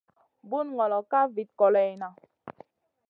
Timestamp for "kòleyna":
1.59-2.07